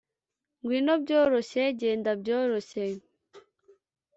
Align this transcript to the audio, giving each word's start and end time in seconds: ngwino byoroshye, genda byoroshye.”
ngwino 0.61 0.93
byoroshye, 1.03 1.63
genda 1.79 2.11
byoroshye.” 2.21 2.83